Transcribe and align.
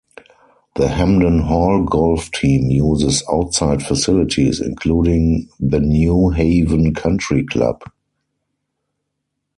The 0.77 0.87
Hamden 0.87 1.37
Hall 1.41 1.83
golf 1.83 2.31
team 2.31 2.71
uses 2.71 3.21
outside 3.31 3.83
facilities, 3.83 4.59
including 4.59 5.47
the 5.59 5.79
New 5.79 6.31
Haven 6.31 6.95
Country 6.95 7.45
Club. 7.45 7.83